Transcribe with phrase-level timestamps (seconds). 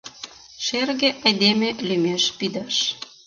[0.65, 2.77] Шерге айдеме лӱмеш пидаш.